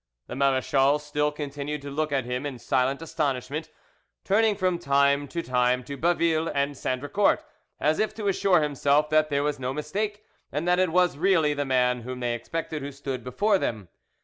The 0.25 0.35
marechal 0.35 0.97
still 0.97 1.31
continued 1.31 1.83
to 1.83 1.91
look 1.91 2.11
at 2.11 2.25
him 2.25 2.43
in 2.43 2.57
silent 2.57 3.03
astonishment, 3.03 3.69
turning 4.23 4.55
from 4.55 4.79
time 4.79 5.27
to 5.27 5.43
time 5.43 5.83
to 5.83 5.95
Baville 5.95 6.47
and 6.47 6.71
Sandricourt, 6.75 7.43
as 7.79 7.99
if 7.99 8.11
to 8.15 8.27
assure 8.27 8.63
himself 8.63 9.11
that 9.11 9.29
there 9.29 9.43
was 9.43 9.59
no 9.59 9.75
mistake 9.75 10.25
and 10.51 10.67
that 10.67 10.79
it 10.79 10.91
was 10.91 11.19
really 11.19 11.53
the 11.53 11.65
man 11.65 12.01
whom 12.01 12.19
they 12.19 12.33
expected 12.33 12.81
who 12.81 12.91
stood 12.91 13.23
before 13.23 13.59
them. 13.59 13.89